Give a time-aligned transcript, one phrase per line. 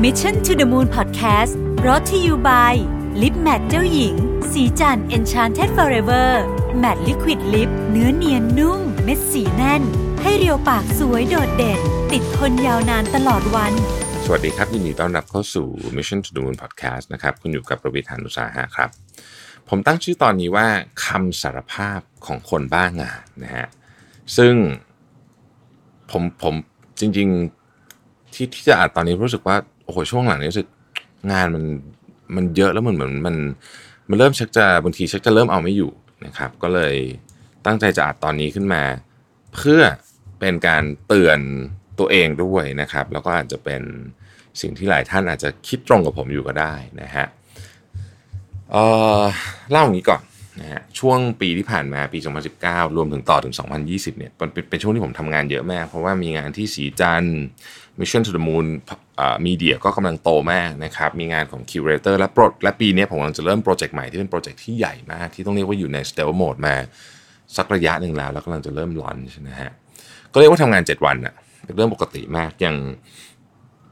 [0.00, 1.52] Mission to the Moon Podcast
[1.86, 2.74] รอ t ธออยู่ by
[3.22, 4.14] ลิปแมทเจ้าหญิง
[4.52, 6.28] สีจัน Enchanted Forever
[6.82, 9.82] Matte Liquid Lip เนื้อเนียนนุ่ม เม็ดสีแน่น
[10.22, 11.80] ให้เรียวปากสวยโดดเด่น
[12.12, 13.72] ติดทนยาวนานตลอดวัน
[14.24, 15.66] สวัสดีครับยินดีต้อนรับเข้าสู่
[15.96, 18.90] Mission to the Moon Podcast นะครับคุณอยู่กับประวิทยานุสาหะครับ
[19.68, 20.66] ผมตั้งชื่อตอนนี้ว่า
[21.06, 23.66] คำสารภาพของคนบ้างานนะฮะ
[24.36, 24.54] ซึ่ง
[26.10, 26.54] ผมผม
[27.00, 27.28] จริง
[27.76, 30.68] ๆ ที่ที่จะอ่านตอนนี้รู้สึกว่า โอ้โหช่วงหลังนี้รู้สึก
[31.32, 31.64] งานมัน
[32.36, 33.36] มันเยอะแล้วมันเหมือนมัน
[34.08, 35.92] มันเริ่มชักจะบางทีชักจะเริ่มเอาไม่อยู่
[36.26, 36.94] นะครับ ก็เลย
[37.66, 38.82] ตั้งใจจะอ่านตอนนี้ขึ้นมา
[39.54, 39.80] เพื่อ
[40.40, 41.38] เป็นการเตือน
[41.98, 43.82] ตัวเองด้วยนะครับ แล้วก็อาจจะเป็น
[44.60, 47.26] สิ่งที่หลายท่านอาจจะคิดตรงกับผมอยู่ก็ได้นะฮะ
[48.70, 48.84] เอ่
[49.20, 49.22] อ
[49.70, 50.22] เล่าอย่างนี้ก่อน
[50.60, 52.18] นะฮะช่วงปีที่ผ่านมาปี
[52.58, 53.54] 2019 รวมถึงต่อถึง
[53.86, 57.40] 2020 เนี่ยเป็นเป็นช่วงที่ผมทำงานเยอะมาก เพราะว่ามีงานที่สีจันทร์
[58.00, 58.66] Mission to the Moon
[59.46, 66.74] มีเดียก็กำลังโตมากนะครับ มีงานของ Curator และโปรและปีนี้ผมกำลังจะเริ่มโปรเจกต์ใหม่ที่เป็นโปรเจกต์ที่ใหญ่มาก ที่ต้องเรียกว่าอยู่ใน stealth mode มา
[67.56, 69.72] สักระยะหนึ่งแล้ว แล้วกำลังจะเริ่มลอนใช่นะฮะ
[70.32, 72.76] ก็เรียกว่าทำงาน 7 วันอะเป็นเรื่องปกติมากอย่าง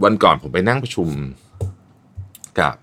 [0.04, 1.08] วันก่อนผมไปนั่งประชุม
[2.60, 2.74] กับ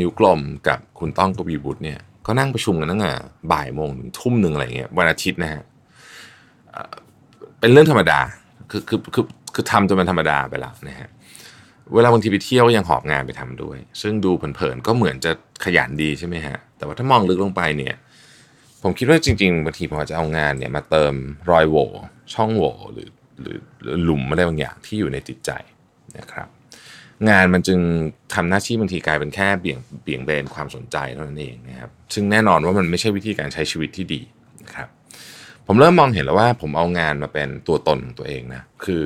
[0.00, 3.12] นิวกลมกับคุณต้องกวีบุตรเนี่ยก็นั่งประชุมกันตั้งแต่
[3.52, 5.62] บ่ายโมงถึงทุ่มหนึ่งอะไรเงี้ยวันอาทิตย์นะฮะ
[7.60, 8.20] เป็นเรื่องธรรมดา
[8.70, 15.32] คือคือคือคือทำจนเป็นธรรมดาไปแล้วนะฮะเเวลาบางทีไปเที่ยวยังหอบงานไปทำด้วย ซึ่งดูเผินๆก็เหมือนจะ
[15.64, 17.94] ขยันดีใช่ไหมฮะ แต่ว่าถ้ามองลึกลงไปเนี่ย
[18.82, 21.14] ผมคิดว่าจริงๆบางทีผมอาจจะเอางานเนี่ยมาเติม
[21.50, 21.88] รอยโหว่
[22.34, 23.08] ช่องโหว่หรือ
[23.40, 23.58] หรือ
[24.04, 25.50] หลุมอะไรบางอย่างที่อยู่ในจิตใจ
[26.18, 26.48] นะครับ
[27.28, 27.78] งานมันจึง
[28.34, 34.20] ทำหน้าที่บางทีกลายเป็นแค่เบี่ยงเบี่ยงเบนความสนใจเท่านั้นเองนะครับ ซึ่งแน่นอนว่ามันไม่ใช่วิธีการใช้ชีวิตที่ดี
[34.64, 34.88] นะครับ
[35.66, 39.04] ผมเริ่มมองเห็นแล้วว่าผมเอางานมาเป็นตัวตนของตัวเองนะคือ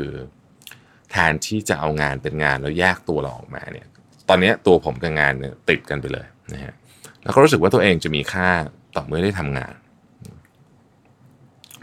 [1.10, 3.86] แทนที่จะเอางานเป็นงานแล้วแยกตัวเราออกมาเนี่ย
[4.28, 6.74] ตอนนี้ตัวผมกับงานเนี่ยติดกันไปเลยนะฮะ
[7.22, 8.48] แล้วก็รู้สึกว่าตัวเองจะมีค่า
[8.96, 9.74] ต่อเมื่อได้ทำงาน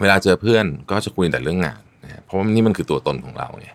[0.02, 3.68] เวลาเจอเพื่อนก็จะคุยแต่เรื่องงานนะเพราะว่านี่มันคือตัวตนของเราไง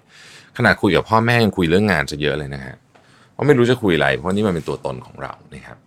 [0.56, 2.76] ขนาดคุยกับพ่อแม่ยังคุยเรื่องงานจะเยอะเลยนะฮะ
[3.32, 5.78] เพราะไม่รู้จะคุยอะไร เพราะนี่มันเป็นตัวตนของเรานะครับ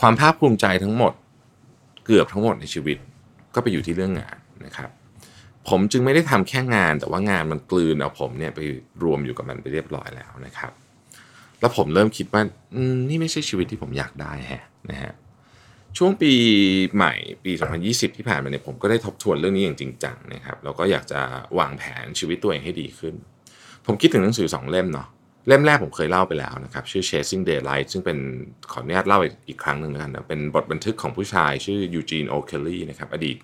[0.00, 1.12] ความภาคภูมิใจทั้งหมด
[2.06, 2.96] เกือบทั้งหมดในชีวิต
[3.54, 4.90] ก็ไปอยู่ที่เรื่องงานนะครับ
[5.68, 8.60] ผมจึงไม่ได้ทำแค่งาน แต่ว่างานมันกลืนเอาผมเนี่ยไป
[9.04, 10.72] รวมอยู่กับมันไปเรียบร้อยแล้วนะครับ
[11.60, 12.42] แล้วผมเริ่มคิดว่า
[13.08, 15.12] นี่ไม่ใช่ชีวิตที่ผมอยากได้ฮะนะฮะ
[15.98, 16.32] ช่วงปี
[16.94, 17.14] ใหม่
[17.44, 17.52] ปี
[17.84, 21.20] 2020 ที่ผ่านมาเนี่ยผมก็ได้ทบทวนเรื่องนี้อย่างจริงจังนะครับแล้วก็อยากจะ
[21.58, 23.14] วางแผนชีวิตตัวเองให้ดีขึ้น
[23.86, 25.08] ผมคิดถึงหนังสือ 2 เล่มเนาะ
[25.48, 28.18] เล่มแรกผมเคยเล่าไปแล้วนะครับ ชื่อ Chasing Daylight ซึ่งเป็น
[28.72, 29.18] ขออนุญาตเล่า
[29.48, 33.36] อีกครั้งหนึ่งนะครับเป็นบทบันทึกของผู้ชายชื่อยูจีนโอเคลลี่นะครับอดีต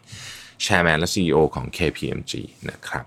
[0.62, 2.32] chairman และ CEO ของ KPMG
[2.70, 3.04] นะครับ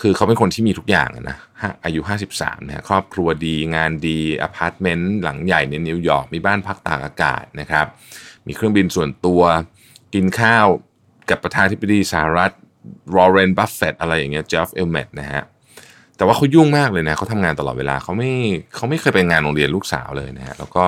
[0.00, 1.38] คือเขาเป็นคนที่มีทุกอย่างนะ
[1.84, 2.00] อายุ
[2.34, 7.86] 53นะครอบครัวดีงานดีอพาร์ตเมนต์หลังใหญ่ในนิวยอร์กมีบ้านพักตากอากาศนะครับ
[8.46, 9.42] มีเครื่องบินส่วนตัว
[10.14, 10.66] กินข้าว
[11.30, 12.52] กับประธานธิบดีสหรัฐ
[13.16, 15.42] วอร์เรนบัฟเฟตต์อะไรอย่างเงี้ยเจฟฟ์อิมเมลต์นะฮะ
[16.16, 18.32] แต่ว่าเขายุ่งมากเลยนะเขาทำงานตลอดเวลาเขาไม่
[18.74, 20.82] เขาไม่เคยไปงานโรงเรียนลูกสาวเลยนะฮะแล้วก็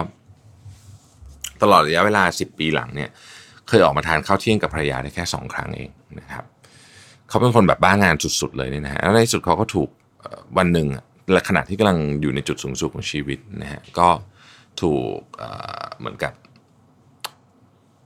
[1.62, 3.10] ตลอดระยะเวลา 10 ปีหลังเนี่ย
[3.68, 6.44] เคยออกมาทานข้าวเที่ยงกับภรรยาได้แค่ 2 ครั้งเองนะครับ
[7.28, 9.88] เขาเป็นคนแบบบ้างานสุดๆเลยเนี่ยนะฮะแล้วในสุดเขาก็ถูก
[10.58, 10.86] วันหนึ่ง
[11.32, 14.08] และขณะที่กำลังอยู่ในจุดสูงสุดของชีวิตนะฮะก็
[14.80, 15.20] ถูก
[15.98, 16.32] เหมือนกับ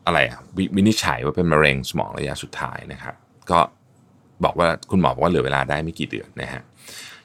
[0.07, 0.41] อะไรอะ
[0.77, 3.15] วินิจฉัยว่าเป็นมะเร็งสมองระยะสุดท้ายนะครับ
[3.51, 3.61] ก็
[4.45, 6.63] บอกว่าคุณหมอบอกว่าเหลือเวลาได้ไม่กี่เดือนนะฮะ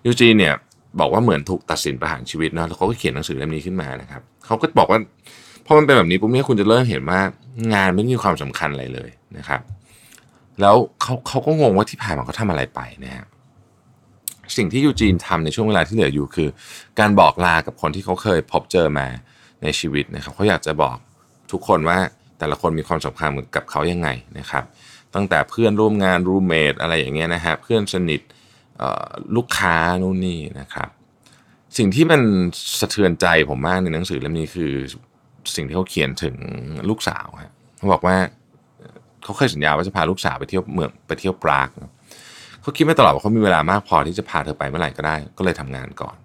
[0.05, 0.53] ยูจีเนี่ย
[0.99, 4.99] บอกว่าเหมือนถูกตัดสินประหารชีวิตนะแล้วเขาก็เขียนหนังสือเล่มนี้ขึ้นมานะครับเขาก็บอกว่า
[5.65, 7.19] พอมันเป็นแบบนี้ปุ๊บเนี่ยคุณจะเริ่มเห็นว่า
[7.73, 9.61] งานไม่มีความสำคัญอะไรเลยนะครับ
[10.61, 13.25] แล้วเขาเขาก็งงว่าที่ผ่านมาเขาทาอะไรไปนะฮะ
[14.57, 16.49] สิ่งที่ยูจีนทำในช่วงเวลาที่เหลืออยู่คือ
[16.99, 19.07] การบอกลากับคนที่เขาเคยพบเจอมา
[19.63, 20.97] ในชีวิตนะครับเขาอยากจะบอก
[21.51, 21.97] ทุกคนว่า
[22.39, 24.09] แต่ละคนมีความสำคัญกับเขายังไง
[24.39, 24.63] นะครับ
[25.15, 28.21] ตั้งแต่เพื่อนร่วมงานรูเมทอะไรอย่างเงี้ยนะฮะเพื่อนสนิท
[29.35, 30.89] ลูกค้านู่นนี่นะครับ
[31.77, 32.21] สิ่งที่มัน
[32.79, 34.73] สะเทือนใจผมมากในหนังสือเล่มนี้คือ
[35.55, 36.35] สิ่งที่เขาเขียนถึง
[36.89, 38.15] ลูกสาวครับเขาบอกว่า
[39.23, 41.69] เขาเคยสัญญาว่าจะพาลูกสาวไปเที่ยวเมืองไปเที่ยวปราก
[42.61, 46.15] เขาคิดไมาตลอดว่าเขามีเวลามากพอที่จะพาเธอไปเมื่อไหร่ก็ได้ ก็เลยทำงานก่อน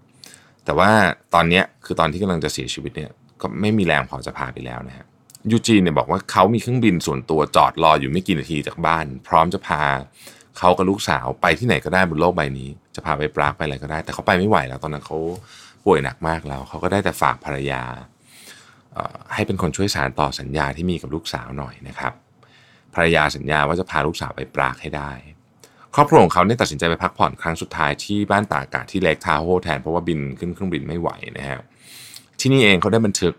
[0.65, 0.91] แต่ว่า
[1.35, 3.11] ตอนนี้คือตอนที่กำลังจะเสียชีวิตเนี่ย
[3.41, 5.07] ก็ไม่มีแรงพอจะพาไปแล้วนะฮะ
[5.51, 9.83] ยูจีนเนี่ยบอกว่าเขามีเครื่องบินส่วนตัวจอดรออยู่ไม่กี่นาทีจากบ้าน พร้อมจะพา
[10.59, 15.19] เขากับลูกสาวไปที่ไหนก็ได้บนโลกใบนี้ จะพาไปปรากไปอะไรก็ได้ แต่เขาไปไม่ไหวแล้วตอนนั้นเขา
[15.85, 17.83] ป่วยหนักมากแล้วเขาก็ได้แต่ฝากภรรยา
[19.35, 22.13] ให้เป็นคนช่วยสารต่อสัญญาที่มีกับลูกสาวหน่อยนะครับ
[22.95, 25.13] ภรรยาสัญญาว่าจะพาลูกสาวไปปรากให้ได้
[25.95, 31.61] ครอบครัวของเขาเนี่ยตัดสินใจไปพักผ่อนครั้งสุดท้ายที่บ้านตากอากาศที่เลกทาโฮแทนเพราะว่าบินขึ้นเครื่องบินไม่ไหวนะฮะ
[32.41, 33.35] ที่นี่เองเขาได้บันทึก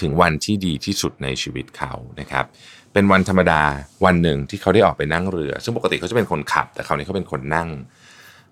[0.00, 2.44] ถึงวันที่ดีที่สุดในชีวิตเขานะครับ
[2.92, 3.62] เป็นวันธรรมดา
[4.04, 7.68] วันหนึ่งที่เขาได้ออกไปนั่งเรือ ซึ่งปกติเขาจะเป็นคนขับ แต่คราวนี้เขาเป็นคนนั่ง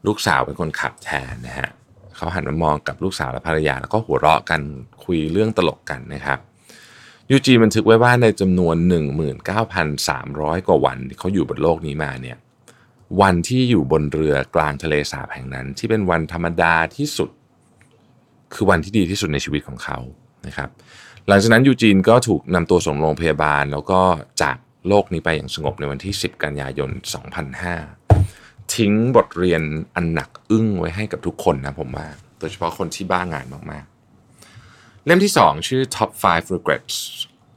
[0.07, 1.71] ลูกสาวเป็นคนขับแทนนะฮะ
[2.17, 4.61] เขาหันมามองกับลูกสาวและภรรยา แล้วก็หัวเราะกัน
[5.05, 6.39] คุยเรื่องตลกกันนะครับ
[7.31, 8.77] ยูจีบันทึกไว้ว่าในจำนวน
[9.73, 12.37] 19,300 กว่าวันที่เขาอยู่บนโลกนี้มาเนี่ย
[13.21, 17.31] วันที่อยู่บนเรือกลางทะเลสาบแห่งนั้น ที่เป็นวันธรรมดาที่สุด
[18.55, 19.99] คือวันที่ดีที่สุดในชีวิตของเขา
[20.47, 20.69] นะครับ
[21.29, 24.01] หลังจากนั้นยูจีนก็ถูกนำตัวส่งโรงพยาบาล แล้วก็
[24.43, 24.57] จาก
[24.89, 28.06] โลกนี้ไปอย่างสงบในวันที่ 10 กันยายน 2005
[28.75, 29.63] ทิ้งบทเรียน
[29.95, 32.07] อันหนักอึ้งไว้ให้กับทุกคนนะผมว่า
[32.39, 36.97] โดยเฉพาะคนที่บ้างานมากๆ เล่มที่ 2 ชื่อ Top 5 Regrets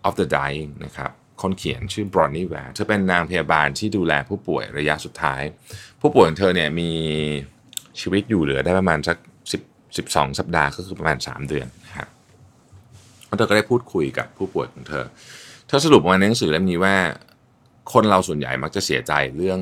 [0.07, 1.11] of the Dying นะครับ
[1.41, 5.41] คนเขียนชื่อบรอนนี่แวร์เธอเป็นนางพยาบาลที่ดูแลผู้ป่วยระยะสุดท้าย
[6.01, 6.91] ผู้ป่วยของเธอเนี่ยมี
[8.01, 9.17] ชีวิตอยู่เหลือได้ประมาณสัก
[9.57, 12.09] 10 12 สัปดาห์ก็คือประมาณ 3 เดือนนะครับ
[13.27, 15.05] แล้วเธอก็ได้พูดคุยกับผู้ป่วยของเธอ
[15.67, 16.95] เธอสรุปมาในหนังสือเล่มนี้ว่า
[17.93, 19.59] คนเราส่วนใหญ่มักจะเสียใจเรื่อง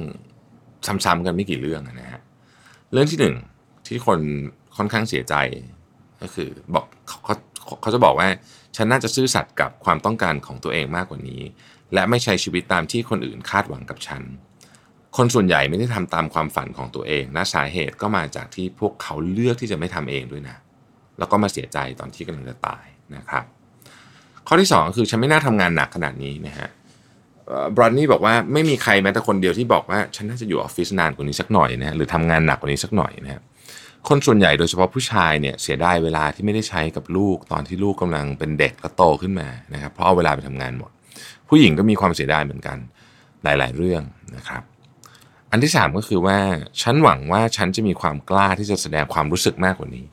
[0.86, 2.22] ซ้ำๆกันไม่กี่เรื่องนะฮะ
[2.92, 3.36] เรื่องที่หนึ่ง
[3.88, 4.20] ที่คน
[4.78, 5.36] ค่อนข้างเสียใจ
[6.22, 7.36] ก็คือบอกเขา
[7.82, 8.28] เขาจะบอกว่า
[8.76, 11.42] ฉันน่าจะซื่อสัตย์กับความต้องการของตัวเองมากกว่านี้
[11.94, 14.24] และไม่ใช้ชีวิตตามที่คนอื่นคาดหวังกับฉัน
[15.18, 20.58] คนส่วนใหญ่ไม่ได้ทำตามความฝันของตัวเองและสาเหตุก็มาจากที่พวกเขาเลือกที่จะไม่ทำเองด้วยนะ
[21.18, 22.86] แล้วก็มาเสียใจตอนที่กำลังจะตาย
[23.16, 23.44] นะครับ
[24.48, 26.70] ข้อที่ 2 คือฉันไม่น่าทำงานหนักขนาดนี้นะฮะ
[27.76, 33.44] บรอนนี่บอกว่าไม่มีใครแม้แต่คนเดียวที่บอกว่า ฉันน่าจะอยู่ออฟฟิศนานกว่านี้สักหน่อยนะหรือทำงานหนักกว่านี้สักหน่อยนะครับ
[34.08, 40.92] คนส่วนใหญ่โดยเฉพาะผู้ชายเนี่ยเสียดายเวลาที่ไม่ได้ใช้กับลูกตอนที่ลูกกำลังเป็นเด็กและโตขึ้นมานะครับเพราะเอาเวลาไปทำงานหมด
[41.50, 42.78] ผู้หญิงก็มีความเสียดายเหมือนกัน
[43.44, 44.04] หลาย ๆ เรื่อง
[44.36, 44.64] นะครับ
[45.52, 46.38] อันที่ 3 ก็คือว่า
[46.82, 50.06] ฉันหวังว่าฉันจะมีความกล้าที่จะแสดงความรู้สึกมากกว่านี้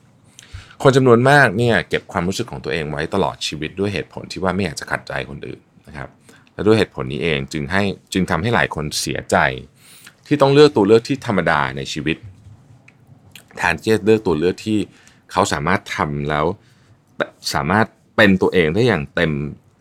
[0.83, 6.09] คนจำนวนมากเนี่ยเก็บความรู้สึกของตัวเองไว้ตลอดชีวิตด้วยเหตุผลที่ว่าไม่อยากจะขัดใจคนอื่นนะครับ
[6.55, 9.37] และด้วยเหตุผลนี้เองจึงให้จึงทำให้หลายคนเสียใจ
[10.27, 12.17] ที่ต้องเลือกตัวเลือกที่ธรรมดาในชีวิต
[13.57, 14.79] แทนที่จะเลือกตัวเลือกที่
[15.33, 16.47] เขาสามารถทำแล้ว
[17.55, 17.87] สามารถ
[18.17, 19.33] เป็นตัวเองได้อย่างเต็ม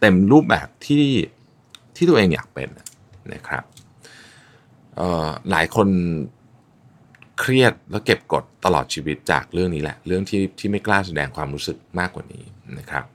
[0.02, 1.06] เต็มรูปแบบที่
[1.96, 2.70] ที่ตัวเองอยากเป็น
[3.34, 3.64] นะครับ
[5.52, 5.88] หลายคน
[7.40, 12.44] เครียดแล้วเก็บกดตลอดชีวิตจากเรื่องนี้แหละ เรื่องที่ที่ไม่กล้าแสดงความรู้สึกมากกว่านี้
[12.80, 13.06] นะครับ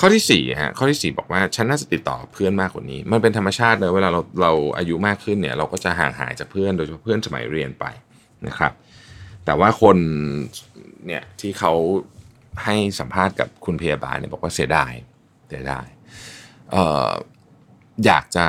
[0.00, 7.84] ข้อที่4ฮะข้อที่4บอกว่าฉันน่าจะติดต่อเพื่อนมากกว่านี้ มันเป็นธรรมชาติเลยเวลาเราเราอายุมากขึ้นเนี่ยเราก็จะห่างหายจากเพื่อนโดยเฉพาะเพื่อนสมัยเรียนไป
[8.46, 8.72] นะครับ
[9.44, 9.96] แต่ว่าคน
[11.06, 11.72] เนี่ยที่เขา
[12.64, 14.92] ให้สัมภาษณ์กับคุณพยาบาลเนี่ยบอกว่าเสียดาย
[15.48, 15.86] เสียดาย
[16.70, 17.10] เอ่อ
[18.04, 18.46] อยากจะ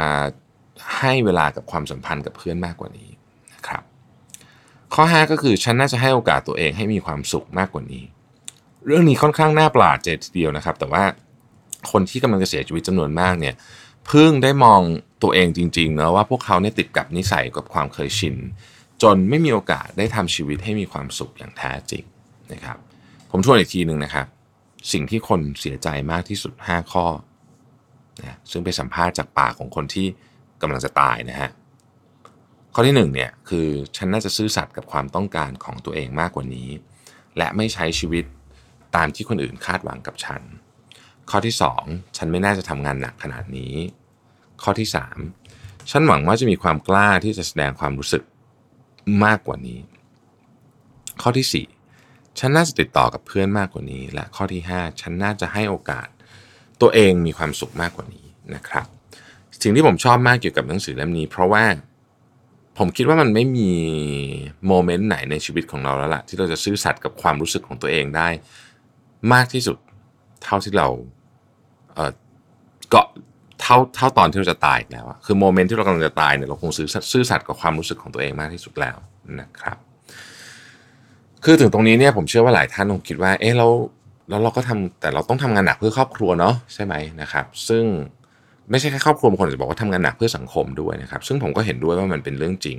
[0.99, 3.09] ให้เวลากับความสัมพันธ์กับเพื่อนมากกว่านี้
[3.53, 3.83] นะครับ
[4.93, 8.03] ข้อ 5 ก็คือฉันน่าจะให้โอกาสตัวเองให้มีความสุขมากกว่านี้
[8.85, 11.03] เรื่องนี้ค่อนข้างน่าประหลาดเจทีเดียวนะครับ แต่ว่า
[11.91, 13.55] คนที่กำลังจะเสียชีวิตจำนวนมากเนี่ย
[14.07, 14.81] เพิ่งได้มอง
[15.23, 18.35] ตัวเองจริงๆนะว่าพวกเขาเนี่ยติดกับนิสัยกับความเคยชิน
[19.01, 22.03] จนไม่มีโอกาสได้ทำชีวิตให้มีความสุขอย่างแท้จริง
[22.53, 22.77] นะครับ
[23.31, 24.27] ผมทวนอีกทีหนึ่งนะครับ
[24.91, 27.05] สิ่งที่คนเสียใจมากที่สุด 5 ข้อ
[28.19, 30.07] นะซึ่งไปสัมภาษณ์จากปากของคนที่
[30.61, 31.49] กำลังจะตายนะฮะ
[32.73, 33.67] ข้อที่1เนี่ยคือ
[33.97, 36.69] ฉันน่าจะซื่อสัตย์กับความต้องการของตัวเองมากกว่านี้
[37.37, 38.25] และไม่ใช้ชีวิต
[38.95, 40.41] ตามที่คนอื่นคาดหวังกับฉัน
[41.31, 43.75] ข้อที่ 2 ฉันไม่น่าจะทำงานหนักขนาดนี้
[44.63, 44.87] ข้อที่
[45.37, 48.23] 3 ฉันหวังว่าจะมีความกล้าที่จะแสดงความรู้สึก
[49.25, 49.79] มากกว่านี้
[51.21, 51.65] ข้อที่
[51.99, 56.07] 4 ฉันน่าจะติดต่อกับเพื่อนมากกว่านี้ และข้อที่ 5 ฉันน่าจะให้โอกาส
[56.81, 58.87] ตัวเองมีความสุขมากกว่านี้นะครับ
[59.61, 61.63] สิ่งที่ผมชอบมากเกี่ยวกับหนังสือเล่มนี้ เพราะว่า
[62.77, 63.71] ผมคิดว่ามันไม่มี
[64.67, 68.29] โมเมนต์ไหนในชีวิตของเราแล้วล่ะที่เราจะซื่อสัตย์กับความรู้สึกของตัวเองได้
[69.33, 69.77] มากที่สุด
[70.43, 70.89] เท่าที่เรา
[71.95, 72.11] เออ
[72.93, 73.01] ก็
[73.61, 78.97] เท่าเท่าตอนที่เราจะตายแล้วคือโมเมนต์ที่เรากำลังจะตายเนี่ยเราคงซื่อซื่อสัตย์กับความรู้สึกของตัวเองมากที่สุดแล้ว
[79.39, 79.77] นะครับ
[81.43, 83.67] คือถึงตรงนี้เนี่ยผมเชื่อว่าหลายท่านคงคิดว่า เออเรา
[84.29, 87.83] แล้วเราก็ทำแต่เราต้องทำงานหนักเพื่อครอบครัวเนาะใช่ไหมนะครับ ซึ่ง
[88.69, 92.77] ไม่ใช่แค่ครอบครัวบางคนจะบอกว่าทำงานหนักเพื่อสังคมด้วยนะครับ ซึ่งผมก็เห็นด้วยว่ามันเป็นเรื่องจริง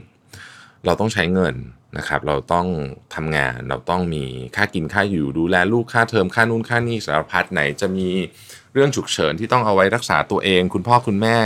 [0.87, 1.55] เราต้องใช้เงิน
[1.99, 2.67] นะครับ เราต้อง
[3.15, 4.25] ทำงานเราต้องมี
[4.57, 8.09] ค่ากินค่าอยู่ดูแลลูกค่าเทอมค่านู่นค่านี่สารพัดไหนจะมี
[8.75, 11.39] เรื่องฉุกเฉินที่ต้องเอาไว้รักษาตัวเอง คุณพ่อคุณแม่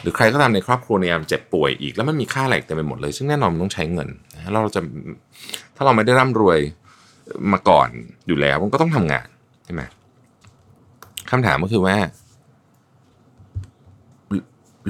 [0.00, 4.08] หรือใครก็ตามในครอบครัวเนี่ยเจ็บป่วยอีก แล้วมันมีค่าอะไรเต็มไปหมดเลย ซึ่งแน่นอนมันต้องใช้เงิน
[4.52, 4.80] เราจะ
[5.76, 6.58] ถ้าเราไม่ได้ร่ำรวย
[7.52, 7.88] มาก่อน
[8.26, 9.26] อยู่แล้ว มันก็ต้องทำงาน
[9.64, 9.82] ใช่ไหม
[11.30, 11.96] คำถามก็คือว่า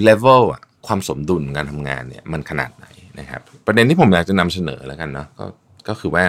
[0.08, 2.86] level อะความสมดุลการทำงานเนี่ยมันขนาดไหน
[3.18, 5.44] นะครับ ประเด็นที่ผมอยากจะนำเสนอแล้วกันเนาะก็
[5.88, 6.24] ก็คือว่า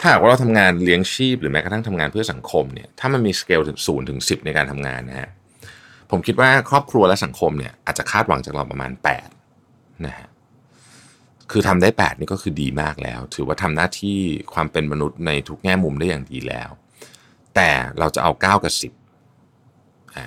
[0.00, 5.30] ถ้าหากว่าเราทำงานเลี้ยงชีพหรือแม้กระทั่งทำงานเพื่อสังคมเนี่ยถ้ามันมีสเกลศูนย์ถึงสิในการทำงานนะฮะ
[6.10, 8.92] ผมคิดว่าครอบครัวและสังคมเนี่ยอาจจะคาดหวังจากเราประมาณ
[9.48, 10.28] 8นะฮะ
[11.50, 14.18] คือทำได้ 8 นี่ก็คือดีมากแล้ว ถือว่าทำหน้าที่
[14.54, 16.70] ความเป็นมนุษย์ในทุกแง่มุมได้อย่างดีแล้ว
[17.54, 18.74] แต่เราจะเอา 9 กับ
[19.44, 20.26] 10อ่า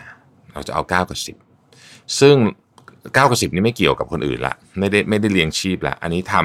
[0.53, 1.19] เราจะเอา 9 กับ
[1.67, 2.35] 10 ซึ่ง
[2.83, 6.35] 9 กับ 10 นี่ไม่เกี่ยวกับคนอื่นละไม่ได้ไม่ได้เลี้ยงชีพละอันนี้ท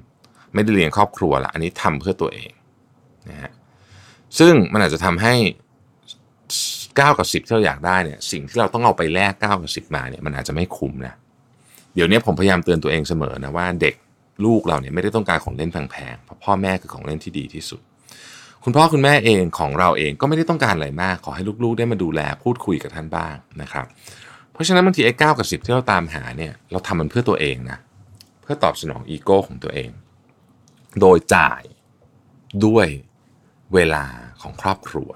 [0.00, 2.50] ำไม่ได้เลี้ยงครอบครัวละอันนี้ทำเพื่อตัวเอง
[3.30, 3.50] นะฮะ
[4.38, 5.34] ซึ่งมันอาจจะทำให้
[6.52, 11.14] 9 กับ 10ที่เราอยากได้เนี่ยสิ่งที่เราต้องเอาไปแลก 9 กับ 10 มาเนี่ยมันอาจจะไม่คุ้มนะ
[11.94, 13.94] เดี๋ยวนี้ผมพยายามเตือนตัวเองเสมอนะว่าเด็ก
[14.44, 17.80] ลูกเราเนี่ยไม่ได้ต้องการของเล่นแพงๆเพราะพ่อแม่คือของเล่นที่ดีที่สุด
[18.64, 23.86] คุณพ่อคุณแม่เองของเราเองก็ไม่ได้ต้องการอะไรมาก ขอให้ลูกๆ ได้มาดูแลพูดคุยกับท่านบ้างนะครับ
[24.52, 27.78] เพราะฉะนั้นบางทีไอ้เก้ากับสิบที่เราตามหาเนี่ยเราทำมันเพื่อตัวเองนะ
[28.42, 29.90] เพื่อตอบสนองอีโก้ของตัวเอง
[31.00, 31.62] โดยจ่าย
[32.66, 32.86] ด้วย
[33.74, 34.04] เวลา
[34.42, 35.10] ของครอบครัว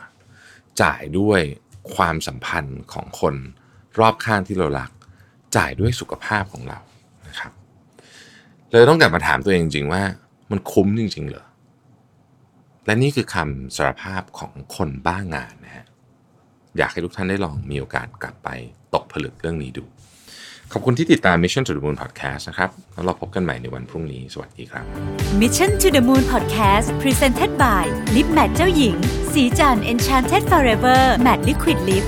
[0.83, 1.41] จ่ายด้วย
[1.95, 3.35] ความสัมพันธ์ของคน
[4.01, 4.91] รอบข้างที่เรารัก
[5.57, 6.81] จ่ายด้วยสุขภาพของเรา
[7.29, 7.53] นะครับ
[8.71, 10.03] เลยต้องกลับมาถามตัวเองจริงๆว่า
[10.51, 11.47] มันคุ้มจริง ๆ เหรอ
[12.87, 15.87] และนี่คือคำสารภาพของคนบ้างานนะฮะ
[16.79, 18.49] อยากให้ทุกท่านได้ลองมีโอกาสกลับไป
[18.95, 19.85] ตกผลึกเรื่องนี้ดู
[20.73, 24.85] ขอบคุณที่ติดตาม Mission to the Moon Podcast นะครับ แล้วเราพบกันใหม่ในวันพรุ่งนี้ สวัสดีครับ
[25.41, 28.95] Mission to the Moon Podcast Presented by Lip Matte เจ้าหญิง
[29.33, 32.05] สีจัน Enchanted Forever Matte Liquid Lip